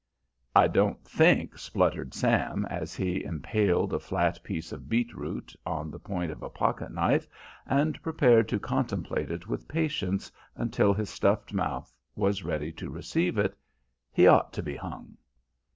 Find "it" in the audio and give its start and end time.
9.29-9.47, 13.37-13.55